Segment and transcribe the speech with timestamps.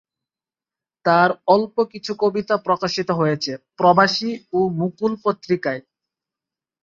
[1.05, 5.81] তার অল্প কিছু কবিতা প্রকাশিত হয়েছে "প্রবাসী" ও "মুকুল" পত্রিকায়।